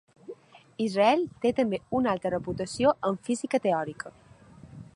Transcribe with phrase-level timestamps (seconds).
[0.85, 4.13] Israel té també una alta reputació en física teòrica.